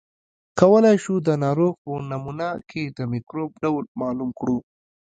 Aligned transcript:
کولای 0.59 0.97
شو 1.03 1.15
د 1.27 1.29
ناروغ 1.43 1.73
په 1.83 1.93
نمونه 2.11 2.47
کې 2.69 2.83
د 2.97 2.99
مکروب 3.11 3.51
ډول 3.63 3.83
معلوم 3.99 4.29
کړو. 4.39 4.57